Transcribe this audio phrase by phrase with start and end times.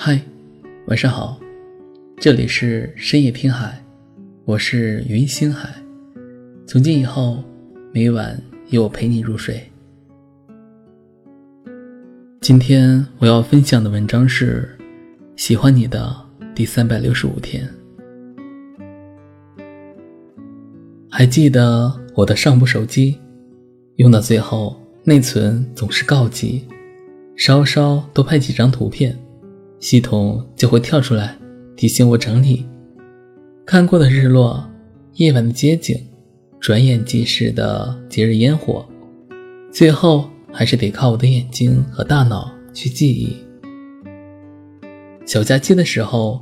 [0.00, 0.16] 嗨，
[0.86, 1.40] 晚上好，
[2.18, 3.84] 这里是深夜听海，
[4.44, 5.74] 我是云星海。
[6.68, 7.42] 从今以后，
[7.92, 9.60] 每晚有我陪你入睡。
[12.40, 14.68] 今天我要分享的文章是
[15.34, 16.14] 《喜欢你的
[16.54, 17.68] 第三百六十五天》。
[21.10, 23.18] 还记得我的上部手机，
[23.96, 26.64] 用到最后内存总是告急，
[27.36, 29.18] 稍稍多拍几张图片。
[29.80, 31.38] 系统就会跳出来
[31.76, 32.66] 提醒我整理
[33.64, 34.68] 看过的日落、
[35.14, 35.96] 夜晚的街景、
[36.58, 38.84] 转眼即逝的节日烟火，
[39.70, 43.36] 最后还是得靠我的眼睛和大脑去记忆。
[45.26, 46.40] 小假期的时候，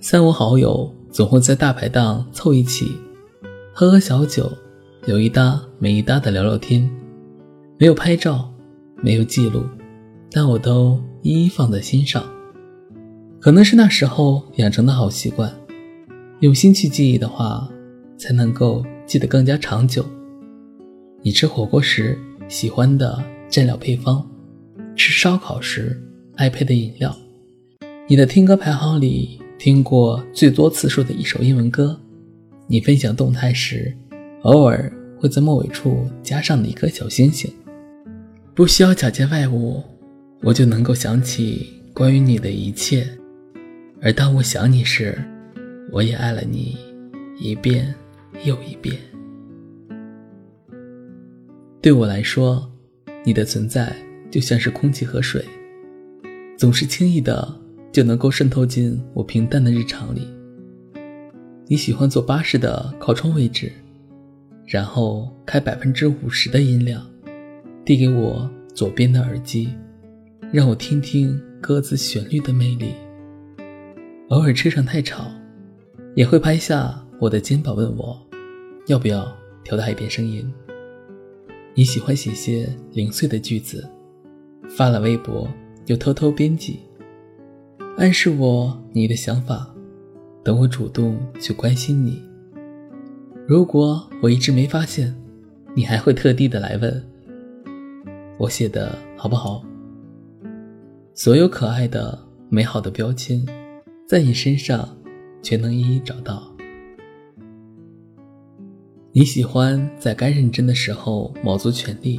[0.00, 2.92] 三五好友总会在大排档凑一起，
[3.74, 4.48] 喝喝小酒，
[5.06, 6.88] 有一搭没一搭的聊聊天。
[7.76, 8.52] 没有拍照，
[9.02, 9.64] 没有记录，
[10.30, 12.24] 但我都一一放在心上。
[13.40, 15.52] 可能是那时候养成的好习惯，
[16.40, 17.70] 用心去记忆的话，
[18.16, 20.04] 才能够记得更加长久。
[21.22, 24.28] 你吃火锅时喜欢的蘸料配方，
[24.96, 25.96] 吃烧烤时
[26.34, 27.16] 爱配的饮料，
[28.08, 31.98] 你的听歌排行里听过最多次数的一首英文歌，
[32.66, 33.96] 你分享动态时
[34.42, 37.48] 偶尔会在末尾处加上的一颗小星星，
[38.52, 39.80] 不需要假借外物，
[40.42, 43.08] 我就能够想起关于你的一切。
[44.00, 45.18] 而当我想你时，
[45.90, 46.76] 我也爱了你
[47.38, 47.92] 一遍
[48.44, 48.96] 又一遍。
[51.80, 52.70] 对我来说，
[53.24, 53.92] 你的存在
[54.30, 55.44] 就像是空气和水，
[56.56, 57.52] 总是轻易的
[57.90, 60.28] 就能够渗透进我平淡的日常里。
[61.66, 63.72] 你喜欢坐巴士的靠窗位置，
[64.64, 67.04] 然后开百分之五十的音量，
[67.84, 69.70] 递给我左边的耳机，
[70.52, 72.92] 让我听听歌词旋律的魅力。
[74.28, 75.24] 偶尔车上太吵，
[76.14, 78.20] 也会拍下我的肩膀，问我
[78.86, 79.26] 要不要
[79.64, 80.52] 调大一点声音。
[81.72, 83.88] 你喜欢写些零碎的句子，
[84.68, 85.48] 发了微博
[85.86, 86.80] 又偷偷编辑，
[87.96, 89.74] 暗示我你的想法，
[90.44, 92.22] 等我主动去关心你。
[93.46, 95.14] 如果我一直没发现，
[95.74, 97.02] 你还会特地的来问
[98.36, 99.64] 我写的好不好。
[101.14, 102.18] 所有可爱的、
[102.50, 103.42] 美好的标签。
[104.08, 104.88] 在你身上，
[105.42, 106.50] 却能一一找到。
[109.12, 112.18] 你喜欢在该认真的时候卯足全力，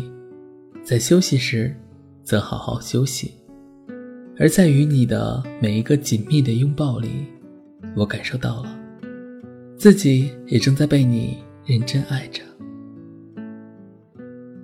[0.83, 1.75] 在休息时
[2.23, 3.33] 则好好休息。
[4.37, 7.09] 而在与你的每一个紧密的拥抱里，
[7.95, 8.79] 我感受到了
[9.75, 12.43] 自己也正在被你认真爱着。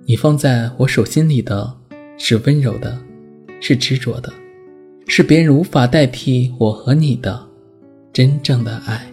[0.04, 1.76] 你放在我手心里的，
[2.16, 2.96] 是温柔的，
[3.60, 4.32] 是执着的。
[5.08, 7.48] 是别人无法代替我和你的
[8.12, 9.06] 真正的爱。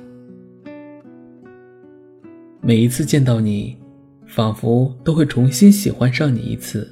[2.61, 3.77] 每一次见到你，
[4.25, 6.91] 仿佛都会重新喜欢上你一次。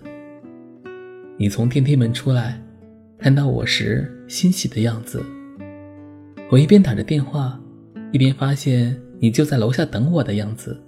[1.36, 2.62] 你从电梯门出来，
[3.18, 5.22] 看到我时欣喜的样子，
[6.52, 7.60] 我一边打着电话，
[8.12, 10.80] 一边发现你就在楼下等我的样子。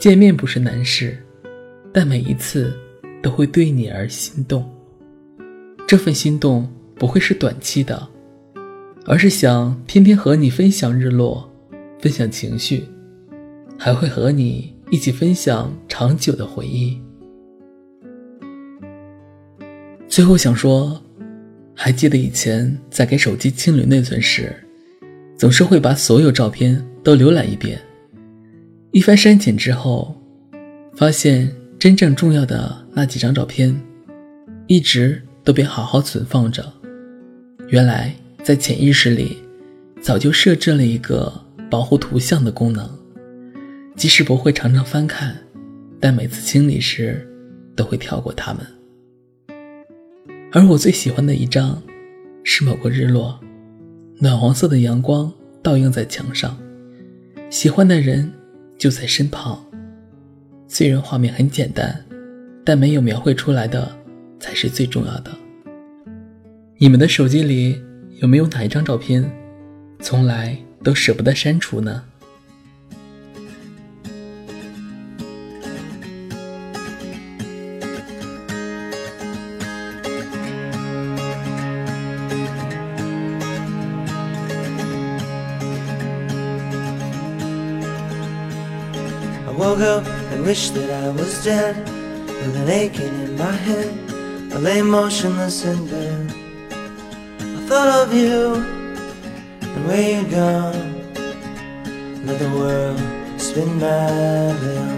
[0.00, 1.16] 见面不是难事，
[1.92, 2.76] 但每一次
[3.22, 4.68] 都会对你而心动。
[5.86, 6.68] 这份心动。
[6.98, 8.08] 不会是短期的，
[9.06, 11.48] 而是想天天和你分享日落，
[12.00, 12.84] 分享情绪，
[13.78, 16.98] 还会和你一起分享长久的回忆。
[20.08, 21.00] 最后想说，
[21.74, 24.52] 还记得以前在给手机清理内存时，
[25.36, 27.80] 总是会把所有照片都浏览一遍，
[28.90, 30.16] 一番删减之后，
[30.96, 33.80] 发现真正重要的那几张照片，
[34.66, 36.74] 一直都被好好存放着。
[37.68, 39.36] 原来在潜意识里，
[40.00, 41.30] 早就设置了一个
[41.70, 42.88] 保护图像的功能，
[43.94, 45.36] 即使不会常常翻看，
[46.00, 47.28] 但每次清理时
[47.76, 48.66] 都会跳过它们。
[50.50, 51.82] 而我最喜欢的一张，
[52.42, 53.38] 是某个日落，
[54.18, 55.30] 暖黄色的阳光
[55.62, 56.56] 倒映在墙上，
[57.50, 58.32] 喜欢的人
[58.78, 59.62] 就在身旁。
[60.68, 62.02] 虽然画面很简单，
[62.64, 63.94] 但没有描绘出来的
[64.40, 65.30] 才是最重要的。
[66.80, 67.82] 你们的手机里
[68.20, 69.28] 有没有哪一张照片，
[70.00, 72.04] 从来都舍不得删除呢
[89.44, 91.74] ？I woke up and wished that I was dead,
[92.28, 93.88] with an aching in my head.
[94.52, 96.37] I lay motionless in bed.
[97.68, 98.54] Thought of you
[99.60, 100.88] and where you'd gone.
[102.24, 102.98] Let the world
[103.38, 104.88] spin madly on.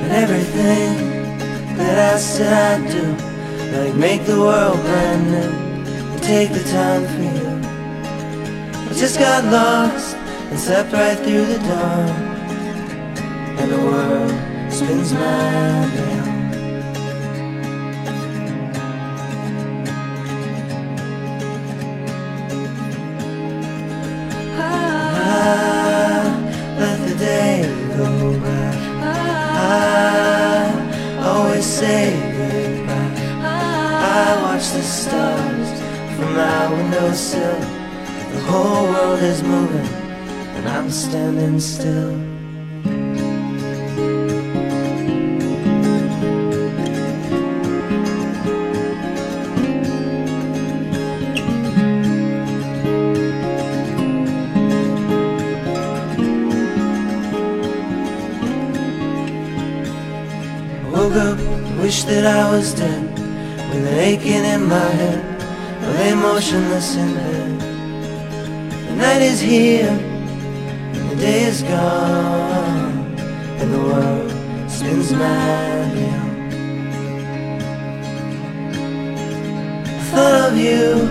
[0.00, 0.90] And everything
[1.76, 3.06] that I said I'd do,
[3.76, 5.52] like make the world brand new,
[6.12, 7.50] and take the time for you.
[8.88, 12.25] I just got lost and slept right through the dawn,
[14.86, 16.28] spins madly on.
[24.54, 24.70] I
[25.18, 26.22] ah,
[26.78, 27.62] let the day
[27.96, 28.68] go by.
[29.58, 29.74] I
[31.24, 33.14] always say goodbye.
[33.42, 35.68] I watch the stars
[36.14, 37.58] from my windowsill.
[38.34, 39.92] The whole world is moving,
[40.56, 42.35] and I'm standing still.
[61.16, 61.38] Up,
[61.80, 63.02] wish that I was dead,
[63.70, 65.24] with an aching in my head.
[65.82, 67.60] I lay motionless in bed.
[68.88, 73.16] The night is here, and the day is gone,
[73.60, 74.30] and the world
[74.70, 76.30] spins madly on.
[80.10, 81.08] Thought of you,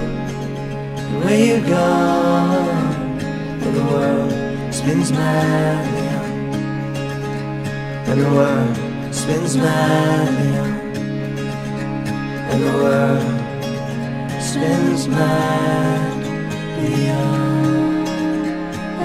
[0.97, 3.19] and where you're gone,
[3.63, 4.31] and the world
[4.73, 6.29] spins madly on,
[8.09, 10.71] and the world spins madly on,
[12.51, 13.39] and the world
[14.41, 17.35] spins madly on.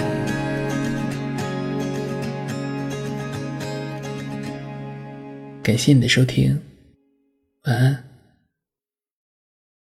[5.62, 6.62] 感谢你的收听，
[7.66, 7.97] 晚安。